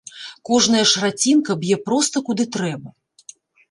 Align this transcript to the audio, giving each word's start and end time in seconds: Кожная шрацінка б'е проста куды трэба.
Кожная 0.49 0.81
шрацінка 0.93 1.59
б'е 1.61 1.81
проста 1.87 2.27
куды 2.31 2.43
трэба. 2.59 2.89